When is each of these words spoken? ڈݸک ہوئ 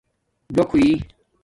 ڈݸک 0.55 0.69
ہوئ 0.73 0.87